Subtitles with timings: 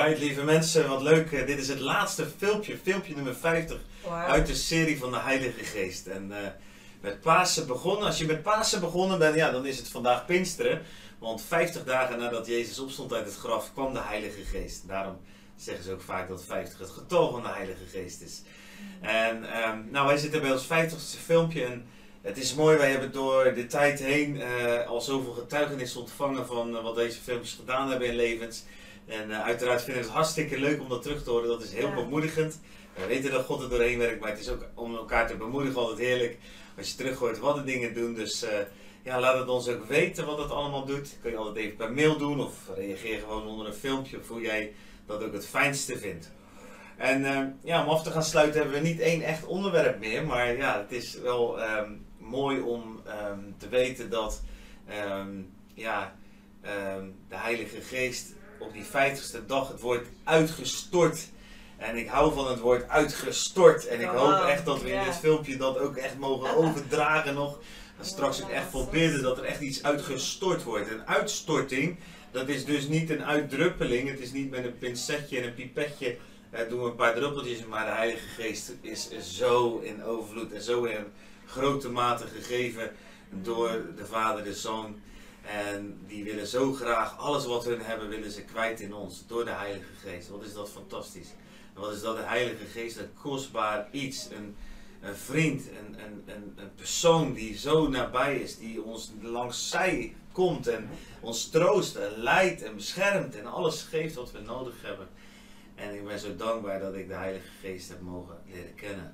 [0.00, 1.32] Alright, lieve mensen, wat leuk.
[1.32, 3.78] Eh, dit is het laatste filmpje, filmpje nummer 50
[4.26, 6.06] uit de serie van de Heilige Geest.
[6.06, 6.36] En uh,
[7.00, 8.06] met Pasen begonnen.
[8.06, 10.82] Als je met Pasen begonnen bent, ja, dan is het vandaag Pinksteren.
[11.18, 14.88] Want 50 dagen nadat Jezus opstond uit het graf, kwam de Heilige Geest.
[14.88, 15.16] Daarom
[15.56, 18.42] zeggen ze ook vaak dat 50 het getal van de Heilige Geest is.
[19.00, 21.86] En um, nou, wij zitten bij ons 50ste filmpje en
[22.22, 26.70] het is mooi, wij hebben door de tijd heen uh, al zoveel getuigenissen ontvangen van
[26.70, 28.64] uh, wat deze filmpjes gedaan hebben in levens.
[29.10, 31.48] En uh, uiteraard vinden we het hartstikke leuk om dat terug te horen.
[31.48, 31.94] Dat is heel ja.
[31.94, 32.60] bemoedigend.
[32.94, 35.80] We weten dat God er doorheen werkt, maar het is ook om elkaar te bemoedigen
[35.80, 36.38] altijd heerlijk
[36.78, 38.14] als je terug hoort wat de dingen doen.
[38.14, 38.44] Dus
[39.02, 41.16] ja, laat het ons ook weten wat het allemaal doet.
[41.22, 44.40] Kun je altijd even per mail doen of reageer gewoon onder een filmpje of hoe
[44.40, 44.72] jij
[45.06, 46.30] dat ook het fijnste vindt.
[46.96, 50.26] En uh, ja, om af te gaan sluiten hebben we niet één echt onderwerp meer.
[50.26, 54.42] Maar ja, het is wel um, mooi om um, te weten dat
[55.08, 56.16] um, ja,
[57.28, 61.28] de Heilige Geest op die vijftigste dag het wordt uitgestort.
[61.76, 63.86] En ik hou van het woord uitgestort.
[63.86, 67.34] En ik Oh, hoop echt dat we in dit filmpje dat ook echt mogen overdragen
[67.34, 67.58] nog.
[67.98, 70.90] En straks ook echt bidden dat er echt iets uitgestort wordt.
[70.90, 71.98] Een uitstorting,
[72.30, 74.08] dat is dus niet een uitdruppeling.
[74.08, 76.16] Het is niet met een pincetje en een pipetje
[76.50, 77.64] eh, doen we een paar druppeltjes.
[77.64, 81.04] Maar de Heilige Geest is zo in overvloed en zo in
[81.46, 82.90] grote mate gegeven
[83.30, 85.00] door de Vader, de Zoon.
[85.42, 89.26] En die willen zo graag alles wat hun hebben, willen ze kwijt in ons.
[89.26, 90.28] Door de Heilige Geest.
[90.28, 91.28] Wat is dat fantastisch.
[91.74, 92.96] Wat is dat de Heilige Geest?
[92.96, 94.28] Een kostbaar iets.
[94.30, 94.56] Een,
[95.16, 95.68] vriend.
[95.68, 98.58] Een, een, persoon die zo nabij is.
[98.58, 100.66] Die ons langs zij komt.
[100.66, 100.88] En
[101.20, 103.36] ons troost en leidt en beschermt.
[103.36, 105.08] En alles geeft wat we nodig hebben.
[105.74, 109.12] En ik ben zo dankbaar dat ik de Heilige Geest heb mogen leren kennen.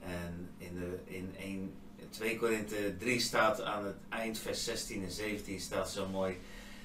[0.00, 1.74] En in, de, in 1,
[2.10, 6.38] 2 Korinthe 3 staat aan het eind, vers 16 en 17 staat zo mooi.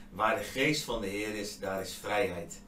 [0.09, 2.61] Waar de geest van de Heer is, daar is vrijheid.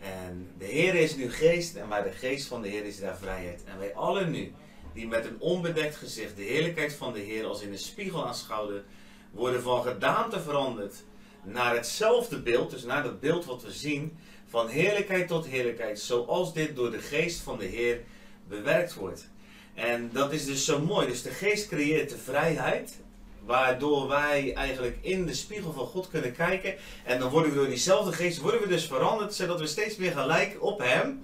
[0.00, 3.16] En de Heer is nu geest en waar de geest van de Heer is, daar
[3.16, 3.64] vrijheid.
[3.64, 4.52] En wij allen nu,
[4.92, 8.84] die met een onbedekt gezicht de heerlijkheid van de Heer als in een spiegel aanschouwen,
[9.30, 10.94] worden van gedaante veranderd
[11.42, 16.54] naar hetzelfde beeld, dus naar dat beeld wat we zien, van heerlijkheid tot heerlijkheid, zoals
[16.54, 18.00] dit door de geest van de Heer
[18.48, 19.28] bewerkt wordt.
[19.74, 21.06] En dat is dus zo mooi.
[21.06, 22.98] Dus de geest creëert de vrijheid,
[23.44, 26.74] waardoor wij eigenlijk in de spiegel van God kunnen kijken.
[27.04, 30.12] En dan worden we door diezelfde geest worden we dus veranderd, zodat we steeds meer
[30.12, 31.20] gaan lijken op Hem.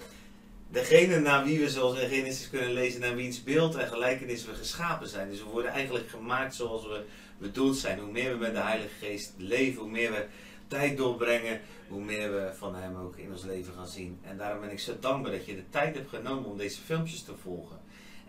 [0.69, 4.55] Degene naar wie we, zoals in Genesis kunnen lezen, naar wiens beeld en gelijkenis we
[4.55, 5.31] geschapen zijn.
[5.31, 7.05] Dus we worden eigenlijk gemaakt zoals we
[7.39, 7.99] bedoeld zijn.
[7.99, 10.27] Hoe meer we met de Heilige Geest leven, hoe meer we
[10.69, 14.19] tijd doorbrengen, hoe meer we van Hem ook in ons leven gaan zien.
[14.23, 17.23] En daarom ben ik zo dankbaar dat je de tijd hebt genomen om deze filmpjes
[17.23, 17.80] te volgen.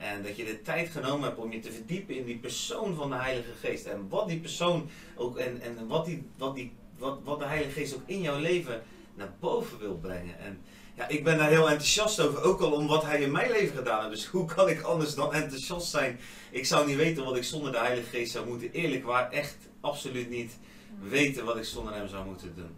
[0.01, 3.09] En dat je de tijd genomen hebt om je te verdiepen in die persoon van
[3.09, 3.85] de Heilige Geest.
[3.85, 7.71] En wat die persoon ook en, en wat, die, wat, die, wat, wat de Heilige
[7.71, 10.39] Geest ook in jouw leven naar boven wil brengen.
[10.39, 10.61] En
[10.93, 13.77] ja, ik ben daar heel enthousiast over, ook al om wat Hij in mijn leven
[13.77, 14.15] gedaan heeft.
[14.15, 16.19] Dus hoe kan ik anders dan enthousiast zijn?
[16.51, 18.71] Ik zou niet weten wat ik zonder de Heilige Geest zou moeten.
[18.71, 20.57] Eerlijk waar, echt absoluut niet
[20.99, 22.75] weten wat ik zonder Hem zou moeten doen.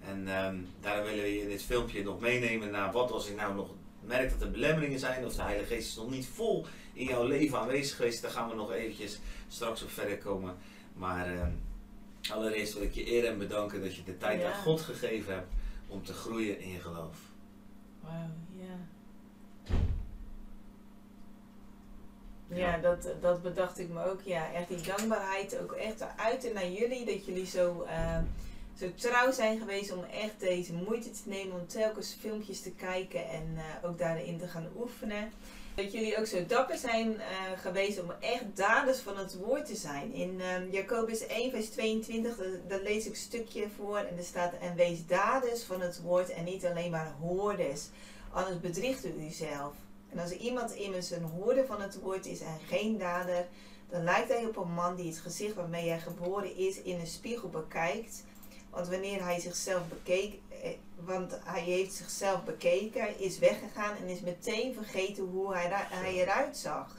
[0.00, 3.36] En ehm, daarom willen we je in dit filmpje nog meenemen naar wat als ik
[3.36, 3.68] nou nog
[4.08, 7.24] merk dat er belemmeringen zijn of de Heilige Geest is nog niet vol in jouw
[7.26, 10.56] leven aanwezig geweest, daar gaan we nog eventjes straks op verder komen.
[10.94, 11.50] Maar ehm,
[12.30, 14.52] allereerst wil ik je eer en bedanken dat je de tijd Ja.
[14.52, 15.52] aan God gegeven hebt
[15.88, 17.16] om te groeien in je geloof.
[18.00, 18.76] Wauw, ja.
[22.50, 24.20] Ja, dat, dat bedacht ik me ook.
[24.22, 27.04] Ja, echt die dankbaarheid ook echt uiten naar jullie.
[27.04, 28.18] Dat jullie zo, eh,
[28.78, 33.28] zo trouw zijn geweest om echt deze moeite te nemen om telkens filmpjes te kijken
[33.28, 35.32] en eh, ook daarin te gaan oefenen.
[35.74, 39.76] Dat jullie ook zo dapper zijn eh, geweest om echt daders van het woord te
[39.76, 40.12] zijn.
[40.12, 44.24] In eh, Jacobus 1 vers 22, daar, daar lees ik een stukje voor en er
[44.24, 47.88] staat en wees daders van het woord en niet alleen maar hoorders.
[48.32, 49.74] Anders bedriegt u uzelf.
[50.08, 53.46] En als iemand immers een hoorder van het woord is en geen dader,
[53.90, 57.06] dan lijkt hij op een man die het gezicht waarmee hij geboren is in een
[57.06, 58.24] spiegel bekijkt.
[58.78, 60.70] Want wanneer hij zichzelf bekeek, eh,
[61.04, 66.56] want hij heeft zichzelf bekeken, is weggegaan en is meteen vergeten hoe hij, hij eruit
[66.56, 66.96] zag.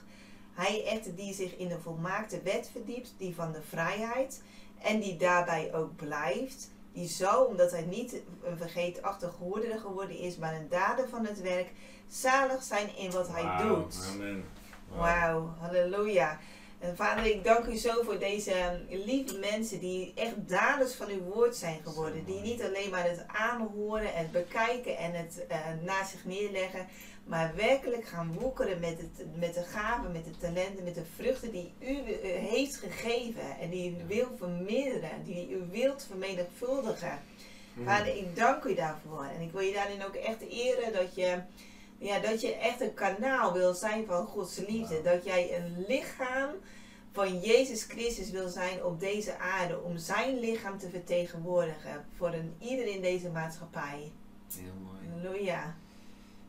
[0.54, 4.42] Hij echter die zich in de volmaakte wet verdiept, die van de vrijheid,
[4.78, 10.36] en die daarbij ook blijft, die zal, omdat hij niet een vergeetachtig hoorder geworden is,
[10.36, 11.70] maar een dader van het werk,
[12.08, 14.08] zalig zijn in wat hij doet.
[14.12, 14.44] Amen.
[14.88, 16.38] Wauw, halleluja.
[16.80, 21.08] En vader, ik dank u zo voor deze eh, lieve mensen die echt daders van
[21.08, 22.24] uw woord zijn geworden.
[22.24, 26.86] Die niet alleen maar het aanhoren en het bekijken en het eh, naast zich neerleggen,
[27.24, 31.52] maar werkelijk gaan woekeren met, het, met de gaven, met de talenten, met de vruchten
[31.52, 37.18] die u eh, heeft gegeven en die u wil vermeerderen, die u wilt vermenigvuldigen.
[37.74, 37.84] Hmm.
[37.84, 39.24] Vader, ik dank u daarvoor.
[39.24, 41.38] En ik wil je daarin ook echt eren dat je,
[42.00, 45.02] ja, dat je echt een kanaal wil zijn van Gods liefde.
[45.02, 46.50] Dat jij een lichaam
[47.12, 49.80] van Jezus Christus wil zijn op deze aarde.
[49.80, 54.12] Om zijn lichaam te vertegenwoordigen voor een, ieder in deze maatschappij.
[54.56, 55.22] Heel mooi.
[55.22, 55.76] Halleluja.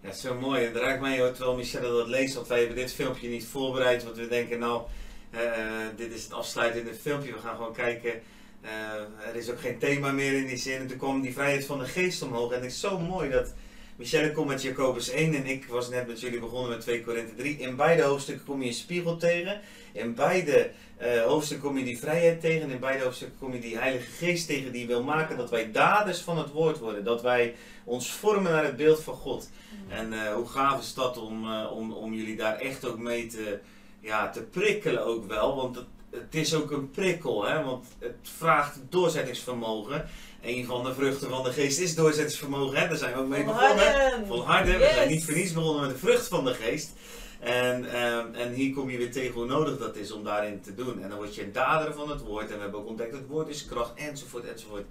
[0.01, 0.65] Ja, zo mooi.
[0.65, 3.45] En het raakt mij ook terwijl Michelle dat leest, want wij hebben dit filmpje niet
[3.45, 4.03] voorbereid.
[4.03, 4.81] Want we denken, nou,
[5.29, 5.41] eh,
[5.95, 7.33] dit is het afsluitende filmpje.
[7.33, 8.21] We gaan gewoon kijken.
[8.61, 10.79] Eh, er is ook geen thema meer in die zin.
[10.79, 12.51] En toen kwam die vrijheid van de geest omhoog.
[12.51, 13.53] En het is zo mooi dat
[14.01, 17.35] Michelle komt met Jacobus 1 en ik was net met jullie begonnen met 2 Korinthe
[17.35, 17.57] 3.
[17.57, 19.61] In beide hoofdstukken kom je een spiegel tegen.
[19.91, 22.61] In beide eh, hoofdstukken kom je die vrijheid tegen.
[22.61, 25.71] En in beide hoofdstukken kom je die Heilige Geest tegen die wil maken dat wij
[25.71, 27.03] daders van het woord worden.
[27.03, 29.49] Dat wij ons vormen naar het beeld van God.
[29.87, 33.27] En eh, hoe gaaf is dat om, eh, om, om jullie daar echt ook mee
[33.27, 33.59] te,
[33.99, 35.55] ja, te prikkelen ook wel.
[35.55, 37.63] Want het, het is ook een prikkel, hè?
[37.63, 40.09] want het vraagt doorzettingsvermogen.
[40.41, 42.77] Een van de vruchten van de geest is doorzettingsvermogen.
[42.77, 42.87] Hè?
[42.87, 44.25] Daar zijn we ook mee begonnen.
[44.27, 44.79] Volharden.
[44.79, 46.91] We zijn niet voor niets begonnen met de vrucht van de geest.
[47.39, 50.75] En, ehm, en hier kom je weer tegen hoe nodig dat is om daarin te
[50.75, 51.01] doen.
[51.01, 52.49] En dan word je een dader van het woord.
[52.49, 54.85] En we hebben ook ontdekt dat het woord is kracht, enzovoort, enzovoort.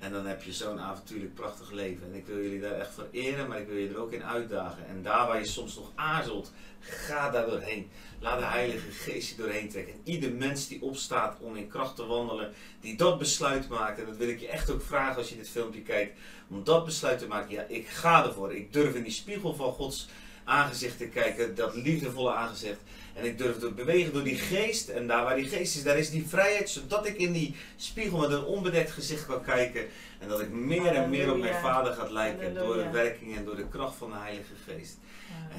[0.00, 2.06] En dan heb je zo'n avontuurlijk prachtig leven.
[2.06, 4.24] En ik wil jullie daar echt voor eren, maar ik wil je er ook in
[4.24, 4.86] uitdagen.
[4.86, 7.90] En daar waar je soms nog aarzelt, ga daar doorheen.
[8.20, 9.94] Laat de Heilige Geest je doorheen trekken.
[9.94, 13.98] En ieder mens die opstaat om in kracht te wandelen, die dat besluit maakt.
[13.98, 16.18] En dat wil ik je echt ook vragen als je dit filmpje kijkt.
[16.48, 17.50] Om dat besluit te maken.
[17.50, 18.54] Ja, ik ga ervoor.
[18.54, 20.08] Ik durf in die spiegel van Gods
[20.50, 21.54] aangezicht te kijken.
[21.54, 22.80] Dat liefdevolle aangezicht.
[23.14, 24.88] En ik durf te bewegen door die geest.
[24.88, 26.70] En daar waar die geest is, daar is die vrijheid.
[26.70, 29.86] Zodat ik in die spiegel met een onbedekt gezicht kan kijken.
[30.18, 32.54] En dat ik meer en meer op mijn vader gaat lijken.
[32.54, 34.98] Door de werking en door de kracht van de Heilige Geest.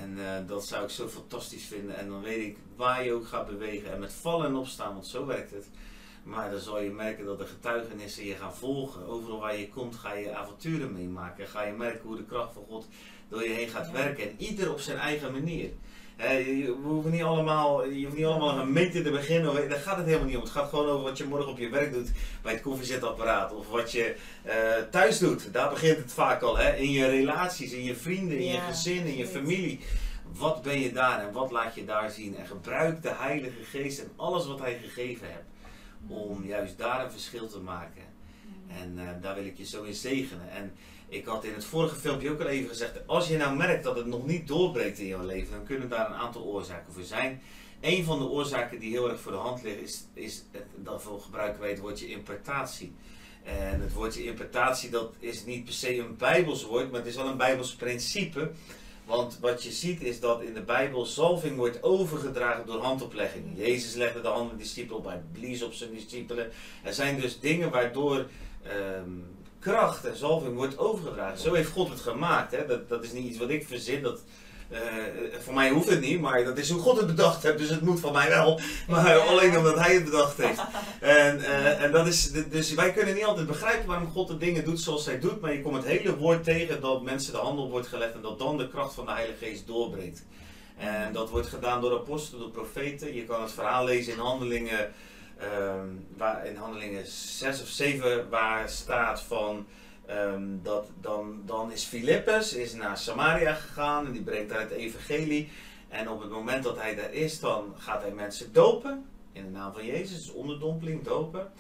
[0.02, 1.98] En eh, dat zou ik zo fantastisch vinden.
[1.98, 3.92] En dan weet ik waar je ook gaat bewegen.
[3.92, 5.66] En met vallen en opstaan, want zo werkt het.
[6.24, 9.08] Maar dan zal je merken dat de getuigenissen je gaan volgen.
[9.08, 11.48] Overal waar je komt ga je avonturen meemaken.
[11.48, 12.88] Ga je merken hoe de kracht van God
[13.30, 14.24] door je heen gaat werken.
[14.24, 15.70] En ieder op zijn eigen manier.
[16.18, 19.70] Je, hoeven niet allemaal, je hoeft niet allemaal een gemeente te beginnen.
[19.70, 20.42] Daar gaat het helemaal niet om.
[20.42, 23.54] Het gaat gewoon over wat je morgen op je werk doet bij het koffiezetapparaat.
[23.54, 24.56] Of wat je eh,
[24.92, 25.54] thuis doet.
[25.54, 26.58] Daar begint het vaak al.
[26.58, 26.76] Hè?
[26.76, 29.80] In je relaties, in je vrienden, in je gezin, in je familie.
[30.38, 32.38] Wat ben je daar en wat laat je daar zien?
[32.38, 35.51] En gebruik de Heilige Geest en alles wat Hij gegeven hebt.
[36.08, 38.04] Om juist daar een verschil te maken.
[38.68, 40.52] En eh, daar wil ik je zo in zegenen.
[40.52, 40.74] En
[41.08, 43.08] ik had in het vorige filmpje ook al even gezegd.
[43.08, 45.52] Als je nou merkt dat het nog niet doorbreekt in jouw leven.
[45.52, 47.42] Dan kunnen daar een aantal oorzaken voor zijn.
[47.82, 49.84] Een van de oorzaken die heel erg voor de hand liggen.
[49.84, 50.44] Is, is
[50.76, 52.94] daarvoor gebruiken wij het woordje impartatie.
[53.44, 56.92] En het woordje impartatie dat is niet per se een bijbels woord.
[56.92, 58.52] Maar het is wel een bijbels principe.
[59.06, 63.46] Want wat je ziet is dat in de Bijbel zalving wordt overgedragen door handoplegging.
[63.56, 66.52] Jezus legde de hand op de discipelen hij blies op zijn discipelen.
[66.84, 68.26] Er zijn dus dingen waardoor
[68.64, 69.10] ehm,
[69.60, 71.40] kracht en zalving wordt overgedragen.
[71.40, 72.52] Zo heeft God het gemaakt.
[72.52, 72.66] Hè?
[72.66, 74.02] Dat, dat is niet iets wat ik verzin.
[74.02, 74.24] Dat,
[74.72, 74.80] eh,
[75.44, 77.58] voor mij hoeft het niet, maar dat is hoe God het bedacht heeft.
[77.58, 78.60] Dus het moet van mij wel.
[78.88, 80.62] Maar alleen omdat hij het bedacht heeft.
[81.00, 84.64] En, eh, en dat is, dus wij kunnen niet altijd begrijpen waarom God de dingen
[84.64, 85.42] doet zoals hij doet.
[85.42, 88.14] Maar je komt het hele woord tegen dat mensen de handel wordt gelegd.
[88.14, 90.24] En dat dan de kracht van de Heilige Geest doorbreekt.
[90.78, 93.16] En dat wordt gedaan door apostelen, door profeten.
[93.16, 94.94] Je kan het verhaal lezen in handelingen,
[95.38, 99.66] ehm, waar, in handelingen 6 of 7, waar staat van
[100.12, 104.72] ehm, dat dan, dan is Filippus is naar Samaria gegaan en die brengt daar het
[104.72, 105.50] evangelie.
[105.90, 109.50] En op het moment dat hij daar is, dan gaat hij mensen dopen in de
[109.50, 111.52] naam van Jezus, dus onderdompeling, dopen.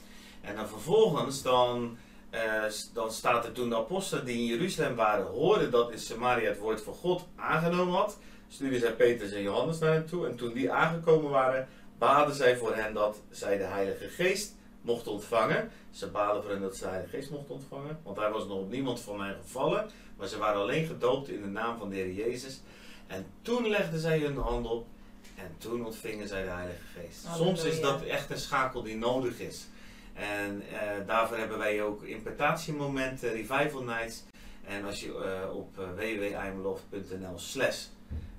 [0.41, 1.97] En dan vervolgens dan,
[2.29, 6.49] eh, dan staat er toen de apostelen die in Jeruzalem waren, hoorden dat in Samaria
[6.49, 8.17] het woord van God aangenomen had
[8.51, 10.27] stuurden zij Petrus en Johannes naar hen toe.
[10.27, 15.11] En toen die aangekomen waren, baden zij voor hen dat zij de Heilige Geest mochten
[15.11, 15.71] ontvangen.
[15.91, 17.99] Ze baden voor hen dat ze de Heilige Geest mochten ontvangen.
[18.03, 19.89] Want hij was nog op niemand van hen gevallen.
[20.17, 22.61] Maar ze waren alleen gedoopt in de naam van de Heer Jezus.
[23.07, 24.87] En toen legden zij hun hand op.
[25.35, 27.25] En toen ontvingen zij de Heilige Geest.
[27.35, 29.67] Soms is dat echt een schakel die nodig is.
[30.13, 34.23] En eh, daarvoor hebben wij ook impartatiemomenten, revival nights.
[34.63, 37.85] En als je eh, op uh, www.iamloft.nl slash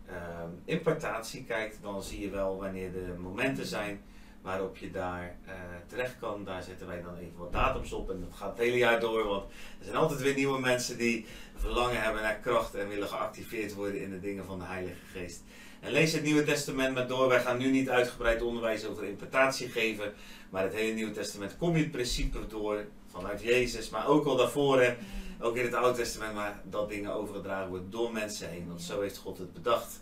[0.06, 4.02] ehm, impartatie kijkt, dan zie je wel wanneer de momenten zijn
[4.42, 5.54] waarop je daar eh,
[5.86, 6.44] terecht kan.
[6.44, 9.24] Daar zetten wij dan even wat datums op en dat gaat het hele jaar door,
[9.24, 9.44] want
[9.78, 14.02] er zijn altijd weer nieuwe mensen die verlangen hebben naar kracht en willen geactiveerd worden
[14.02, 15.42] in de dingen van de Heilige Geest.
[15.80, 17.28] En lees het Nieuwe Testament maar door.
[17.28, 20.12] Wij gaan nu niet uitgebreid onderwijs over impartatie geven,
[20.50, 24.96] maar het hele Nieuwe Testament kom je principe door vanuit Jezus, maar ook al daarvoor.
[25.40, 28.68] ook in het Oude Testament, maar dat dingen overgedragen worden door mensen heen.
[28.68, 30.00] Want zo heeft God het bedacht.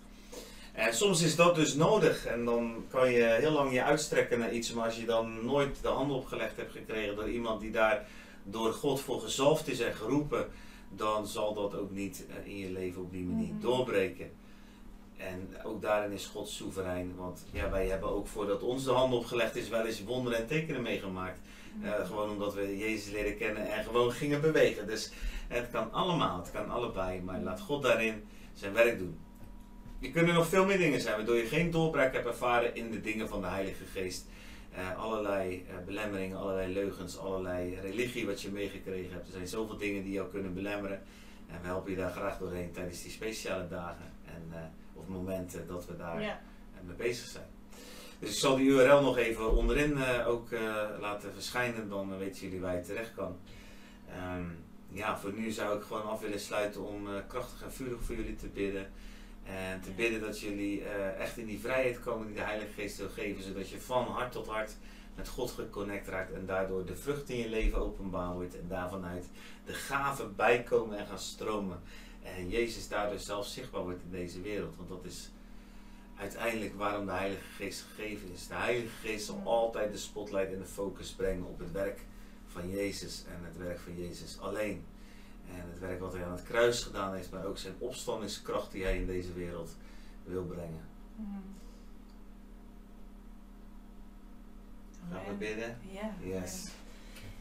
[0.80, 2.26] En soms is dat dus nodig.
[2.26, 4.72] En dan kan je heel lang je uitstrekken naar iets.
[4.72, 8.06] Maar als je dan nooit de handen opgelegd hebt gekregen door iemand die daar
[8.44, 10.46] door God voor gezalfd is en geroepen,
[10.96, 13.60] dan zal dat ook niet in je leven op die manier Mhm.
[13.60, 14.30] doorbreken.
[15.16, 17.12] En ook daarin is God soeverein.
[17.16, 20.46] Want ja, wij hebben ook voordat ons de hand opgelegd is, wel eens wonderen en
[20.46, 21.38] tekenen meegemaakt.
[21.82, 24.86] Eh, gewoon omdat we Jezus leren kennen en gewoon gingen bewegen.
[24.86, 25.10] Dus
[25.48, 27.20] het kan allemaal, het kan allebei.
[27.20, 29.18] Maar laat God daarin zijn werk doen.
[30.00, 33.00] Je kunnen nog veel meer dingen zijn waardoor je geen doorbraak hebt ervaren in de
[33.00, 34.26] dingen van de Heilige Geest.
[34.74, 39.26] Eh, allerlei eh, belemmeringen, allerlei leugens, allerlei religie wat je meegekregen hebt.
[39.26, 41.02] Er zijn zoveel dingen die jou kunnen belemmeren.
[41.48, 44.12] En we helpen je daar graag doorheen tijdens die speciale dagen.
[44.24, 44.58] En, eh,
[44.94, 46.40] of momenten dat we daar Ja.
[46.86, 47.46] mee bezig zijn.
[48.18, 50.48] Dus ik zal die URL nog even onderin ook
[51.00, 53.36] laten verschijnen, dan weten jullie waar je terecht kan.
[54.08, 54.44] Ehm,
[54.88, 58.36] ja, voor nu zou ik gewoon af willen sluiten om krachtig en vurig voor jullie
[58.36, 58.92] te bidden.
[59.56, 62.96] En te bidden dat jullie eh, echt in die vrijheid komen die de Heilige Geest
[62.96, 64.76] wil geven, zodat je van hart tot hart
[65.14, 69.26] met God geconnect raakt en daardoor de vrucht in je leven openbaar wordt en daarvanuit
[69.64, 71.80] de gaven bijkomen en gaan stromen.
[72.22, 75.30] En Jezus daardoor zelf zichtbaar wordt in deze wereld, want dat is
[76.16, 78.46] uiteindelijk waarom de Heilige Geest gegeven is.
[78.46, 82.00] De Heilige Geest zal altijd de spotlight en de focus brengen op het werk
[82.46, 84.84] van Jezus en het werk van Jezus alleen.
[85.54, 88.84] En het werk wat hij aan het kruis gedaan heeft, maar ook zijn opstandingskracht die
[88.84, 89.76] hij in deze wereld
[90.24, 90.88] wil brengen.
[91.16, 91.38] Mhm.
[95.10, 95.78] Gaan we bidden?
[95.90, 96.14] Ja.
[96.22, 96.68] Yes.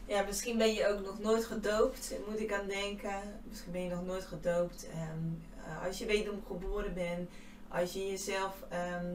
[0.06, 3.40] Ja, misschien ben je ook nog nooit gedoopt, moet ik aan denken.
[3.48, 4.88] Misschien ben je nog nooit gedoopt.
[4.88, 7.30] Ehm, eh, als je wederom geboren bent,
[7.68, 9.14] als je jezelf ehm,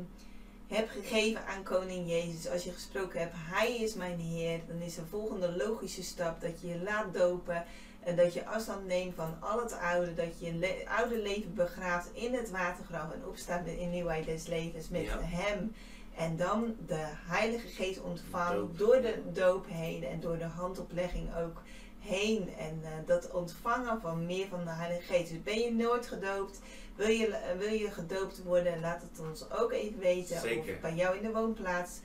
[0.68, 4.96] hebt gegeven aan Koning Jezus, als je gesproken hebt, Hij is mijn Heer, dan is
[4.96, 7.66] de volgende logische stap dat je je laat dopen.
[8.06, 11.54] En dat je afstand neemt van al het oude, dat je je le- oude leven
[11.54, 15.20] begraaft in het watergraf en opstaat in nieuwheid des levens met Ja.
[15.22, 15.74] Hem.
[16.16, 21.62] En dan de Heilige Geest ontvangt door de doop heen en door de handoplegging ook
[22.00, 22.50] heen.
[22.58, 25.30] En eh, dat ontvangen van meer van de Heilige Geest.
[25.30, 26.60] Dus ben je nooit gedoopt?
[26.96, 28.80] Wil je, eh, wil je gedoopt worden?
[28.80, 30.40] Laat het ons ook even weten.
[30.40, 30.74] Zeker.
[30.74, 32.00] Of bij jou in de woonplaats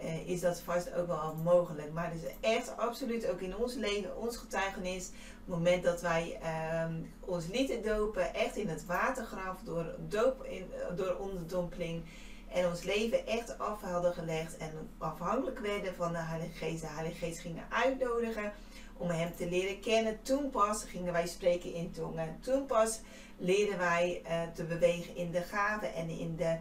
[0.00, 1.92] eh, is dat vast ook wel mogelijk.
[1.92, 5.04] Maar is echt absoluut ook in ons leven, ons getuigenis.
[5.04, 10.70] Het moment dat wij ehm, ons lieten dopen, echt in het watergraf door, doop in,
[10.96, 12.04] door onderdompeling.
[12.48, 16.80] En ons leven echt af hadden gelegd en afhankelijk werden van de Heilige Geest.
[16.80, 18.52] De Heilige Geest gingen uitnodigen
[18.96, 20.22] om Hem te leren kennen.
[20.22, 22.38] Toen pas gingen wij spreken in tongen.
[22.40, 23.00] Toen pas
[23.38, 26.56] leerden wij eh, te bewegen in de gaven en in de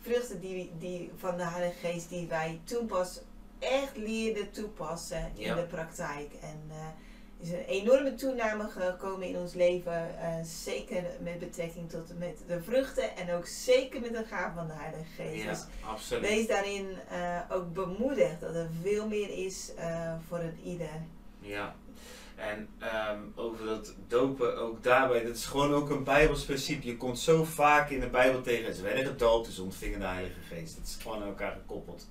[0.00, 3.20] vruchten die, die van de Heilige Geest die wij toen pas
[3.58, 5.54] echt leerden toepassen in Ja.
[5.54, 6.32] de praktijk.
[6.42, 12.18] En er is een enorme toename gekomen in ons leven, eh, zeker met betrekking tot
[12.18, 15.44] met de vruchten en ook zeker met de gaven van de Heilige Geest.
[15.48, 16.28] Dus Ja, absoluut.
[16.28, 19.72] wees daarin eh, ook bemoedigd dat er veel meer is
[20.28, 20.90] voor het ieder.
[21.40, 21.74] Ja.
[22.40, 26.86] En ehm, over dat dopen, ook daarbij, dat is gewoon ook een Bijbels principe.
[26.86, 30.40] Je komt zo vaak in de Bijbel tegen, ze werden gedoopt, dus ontvingen de Heilige
[30.40, 30.76] Geest.
[30.76, 32.06] Dat is gewoon aan elkaar gekoppeld.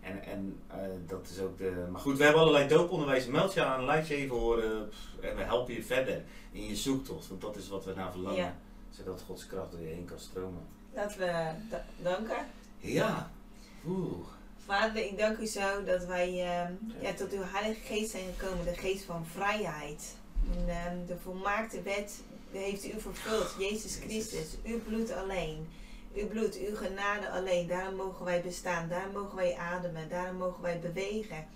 [0.00, 1.86] En, en eh, dat is ook de.
[1.90, 3.26] Maar goed, we hebben allerlei dooponderwijs.
[3.26, 4.90] Meld je aan, laat je even horen.
[5.20, 7.28] En we helpen je verder in je zoektocht.
[7.28, 8.38] Want dat is wat we naar verlangen.
[8.38, 8.56] Ja.
[8.90, 10.62] Zodat Gods kracht door je heen kan stromen.
[10.94, 12.46] Laten we da- danken.
[12.78, 13.30] Ja.
[13.86, 14.26] Oeh.
[14.66, 18.64] Vader, ik dank u zo dat wij ehm, ja, tot uw Heilige Geest zijn gekomen,
[18.64, 20.14] de geest van vrijheid.
[20.56, 22.20] En, ehm, de volmaakte wet
[22.52, 25.68] heeft u vervuld, Jezus Christus, uw bloed alleen.
[26.14, 27.66] Uw bloed, uw genade alleen.
[27.66, 31.46] Daarom mogen wij bestaan, daarom mogen wij ademen, daarom mogen wij bewegen.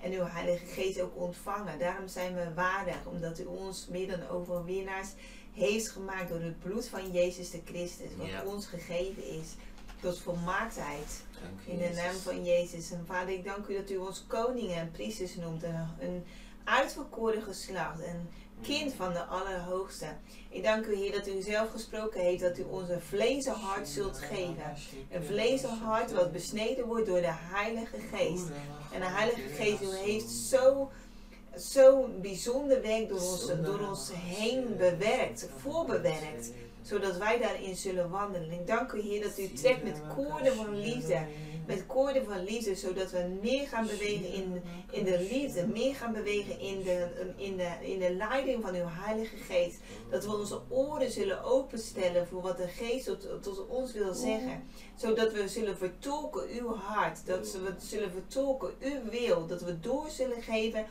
[0.00, 1.78] En uw Heilige Geest ook ontvangen.
[1.78, 5.08] Daarom zijn we waardig, omdat u ons meer dan overwinnaars
[5.54, 8.42] heeft gemaakt door het bloed van Jezus de Christus, wat Ja.
[8.44, 9.46] ons gegeven is.
[10.00, 11.22] Tot volmaaktheid.
[11.64, 12.90] In de naam van Jezus.
[12.90, 15.62] En vader, ik dank u dat u ons koningen en priesters noemt.
[15.62, 16.24] Een, een
[16.64, 18.02] uitverkoren geslacht.
[18.02, 18.28] Een
[18.62, 20.06] kind van de Allerhoogste.
[20.48, 23.88] Ik dank u, Heer, dat u zelf gesproken heeft dat u ons een vlezen hart
[23.88, 24.74] zult geven.
[25.10, 28.46] Een vlezen hart wat besneden wordt door de Heilige Geest.
[28.92, 30.90] En de Heilige Geest u heeft zo
[31.54, 38.52] zo'n bijzonder werk door ons, door ons heen bewerkt, voorbewerkt, zodat wij daarin zullen wandelen.
[38.52, 41.26] Ik dank u, Heer, dat u trekt met koorden van liefde,
[41.66, 46.12] met koorden van liefde, zodat we meer gaan bewegen in, in de liefde, meer gaan
[46.12, 47.06] bewegen in de,
[47.36, 49.78] in, de, in de leiding van uw Heilige Geest.
[50.10, 54.62] Dat we onze oren zullen openstellen voor wat de Geest tot, tot ons wil zeggen.
[54.96, 60.10] Zodat we zullen vertolken uw hart, dat we zullen vertolken uw wil, dat we door
[60.10, 60.86] zullen geven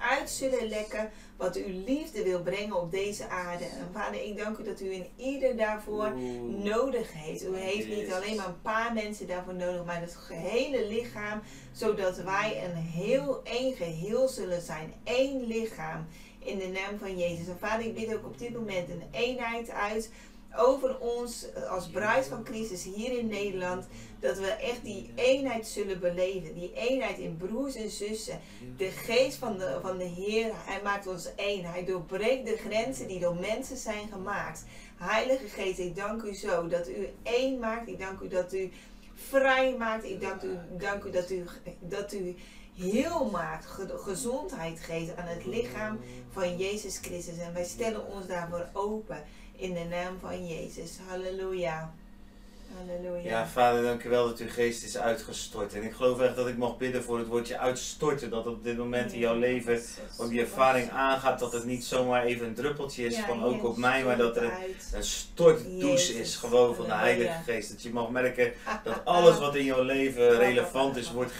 [0.00, 3.64] uit zullen lekken wat uw liefde wil brengen op deze aarde.
[3.64, 6.12] En vader, ik dank u dat u in ieder daarvoor
[6.46, 7.44] nodig heeft.
[7.44, 12.16] U heeft niet alleen maar een paar mensen daarvoor nodig, maar het gehele lichaam, zodat
[12.16, 14.92] wij een heel, één geheel zullen zijn.
[15.04, 16.06] één lichaam
[16.38, 17.48] in de naam van Jezus.
[17.48, 20.10] En vader, ik bid ook op dit moment een eenheid uit
[20.58, 23.86] over ons als bruid van Christus hier in Nederland.
[24.20, 26.54] Dat we echt die eenheid zullen beleven.
[26.54, 28.40] Die eenheid in broers en zussen.
[28.76, 31.64] De geest van de, van de Heer, Hij maakt ons één.
[31.64, 34.64] Hij doorbreekt de grenzen die door mensen zijn gemaakt.
[34.96, 37.88] Heilige Geest, ik dank u zo dat u één maakt.
[37.88, 38.70] Ik dank u dat u
[39.14, 40.04] vrij maakt.
[40.04, 41.44] Ik dank u, dank u dat u,
[41.80, 42.36] dat u
[42.78, 45.98] heel maakt, gezondheid geeft aan het lichaam
[46.30, 47.38] van Jezus Christus.
[47.38, 49.24] En wij stellen ons daarvoor open
[49.58, 50.98] in de naam van Jezus.
[51.08, 51.92] Halleluja.
[52.76, 53.28] Halleluja.
[53.28, 55.74] Ja, vader, dank u wel dat uw geest is uitgestort.
[55.74, 58.30] En ik geloof echt dat ik mag bidden voor het woordje uitstorten.
[58.30, 59.80] Dat op dit moment in jouw leven
[60.18, 61.38] op die ervaring aangaat.
[61.38, 64.04] Dat het niet zomaar even een druppeltje is van ook op mij.
[64.04, 64.52] Maar dat er
[64.92, 67.70] een stortdouche is gewoon van de Heilige Geest.
[67.70, 68.52] Dat je mag merken
[68.84, 71.32] dat alles wat in jouw leven relevant is, wordt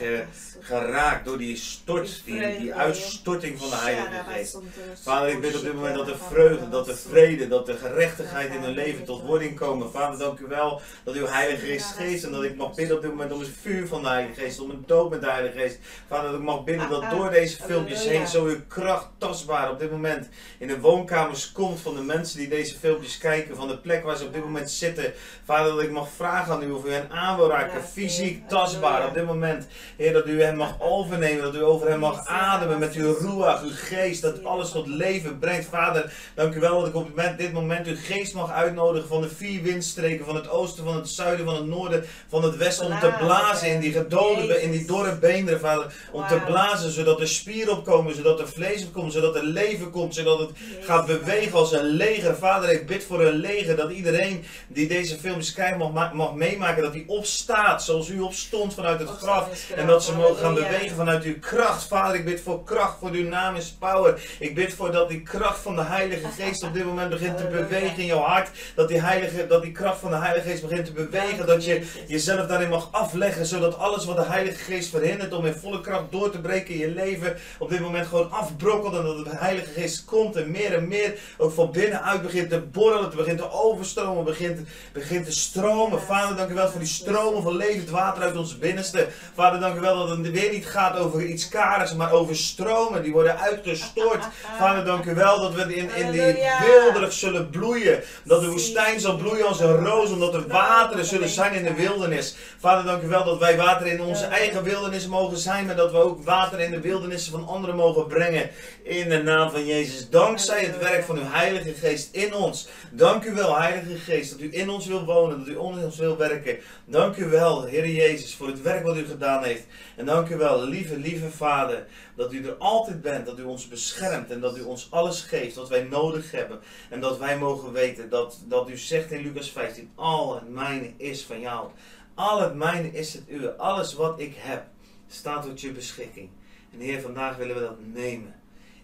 [0.61, 4.59] geraakt door die stort, die, die uitstorting van de Heilige Geest.
[5.03, 8.55] Vader, ik bid op dit moment dat de vreugde, dat de vrede, dat de gerechtigheid
[8.55, 9.91] in hun leven tot wording komen.
[9.91, 13.03] Vader, dank u wel dat uw Heilige Geest geest en dat ik mag bidden op
[13.03, 15.59] dit moment om het vuur van de Heilige Geest, om een dood met de Heilige
[15.59, 15.79] Geest.
[16.09, 19.79] Vader, dat ik mag bidden dat door deze filmpjes heen zo uw kracht tastbaar op
[19.79, 23.79] dit moment in de woonkamers komt van de mensen die deze filmpjes kijken, van de
[23.79, 25.13] plek waar ze op dit moment zitten.
[25.45, 29.07] Vader, dat ik mag vragen aan u of u hen aan wil raken, fysiek tastbaar
[29.09, 29.67] op dit moment.
[29.97, 33.63] Heer, dat u hen mag overnemen, dat u over hen mag ademen met uw ruach,
[33.63, 35.67] uw geest, dat alles tot leven brengt.
[35.67, 39.29] Vader, dank u wel dat ik op dit moment uw geest mag uitnodigen van de
[39.29, 42.99] vier windstreken, van het oosten, van het zuiden, van het noorden, van het westen, om
[42.99, 45.95] te blazen in die gedode, in die dorre beenderen, vader.
[46.13, 50.15] Om te blazen, zodat er spieren opkomen, zodat er vlees opkomt, zodat er leven komt,
[50.15, 50.51] zodat het
[50.81, 52.37] gaat bewegen als een leger.
[52.37, 56.83] Vader, ik bid voor een leger, dat iedereen die deze films kijkt mag, mag meemaken,
[56.83, 59.71] dat hij opstaat, zoals u opstond vanuit het graf.
[59.77, 61.85] En dat ze mogen gaan bewegen vanuit uw kracht.
[61.85, 64.21] Vader, ik bid voor kracht, voor uw naam is power.
[64.39, 67.47] Ik bid voor dat die kracht van de Heilige Geest op dit moment begint te
[67.47, 68.51] bewegen in jouw hart.
[68.75, 70.98] Dat die, heilige, dat die kracht van de Heilige Geest begint te bewegen.
[71.47, 73.47] Dat je jezelf daarin mag afleggen.
[73.47, 76.81] Zodat alles wat de Heilige Geest verhindert om in volle kracht door te breken in
[76.81, 77.37] je leven.
[77.59, 78.95] Op dit moment gewoon afbrokkelt.
[78.95, 82.61] En dat de Heilige Geest komt en meer en meer ook van binnenuit begint te
[82.61, 83.17] borrelen.
[83.17, 84.25] Begint te overstromen.
[84.25, 84.61] Begint,
[84.93, 86.01] begint te stromen.
[86.01, 89.07] Vader, dank u wel voor die stromen van levend water uit ons binnenste.
[89.35, 91.95] Vader, dank u wel dat het weer niet gaat over iets karigs.
[91.95, 93.03] Maar over stromen.
[93.03, 94.25] Die worden uitgestort.
[94.59, 98.03] Vader, dank u wel dat we in, in die wilderig zullen bloeien.
[98.25, 100.11] Dat de woestijn zal bloeien als een roos.
[100.11, 100.47] Omdat er
[100.89, 102.37] wateren zullen zijn in de wildernis.
[102.59, 105.91] Vader, dank u wel dat wij water in onze eigen wildernis mogen zijn, maar dat
[105.91, 108.51] we ook water in de wildernissen van anderen mogen brengen.
[108.83, 110.11] In de naam van Jezus.
[110.11, 112.69] Dankzij het werk van uw Heilige Geest in ons.
[112.91, 115.99] Dank u wel, Heilige Geest, dat u in ons wil wonen, dat u in ons
[115.99, 116.59] wil werken.
[116.85, 119.67] Dank u wel, Heer Jezus, voor het werk wat u gedaan heeft.
[119.97, 121.87] En dank u wel, lieve, lieve Vader,
[122.19, 125.57] dat u er altijd bent, dat u ons beschermt en dat u ons alles geeft
[125.57, 126.61] wat wij nodig hebben.
[126.91, 130.93] En dat wij mogen weten dat, dat u zegt in Lucas 15, al het mijne
[130.97, 131.71] is van jou.
[132.15, 133.57] Al het mijne is het uwe.
[133.57, 134.67] Alles wat ik heb
[135.07, 136.29] staat tot je beschikking.
[136.73, 138.35] En Heer, vandaag willen we dat nemen.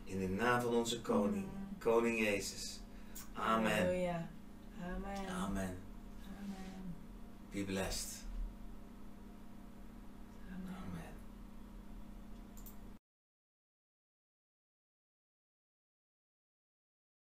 [0.04, 1.46] In de naam van onze koning,
[1.78, 2.80] koning Jezus.
[3.32, 3.88] Amen.
[4.88, 5.28] Amen.
[5.28, 5.76] Amen.
[7.50, 8.23] Be blessed.